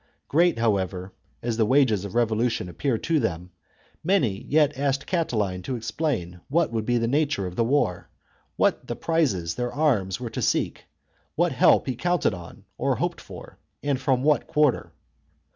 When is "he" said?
11.85-11.95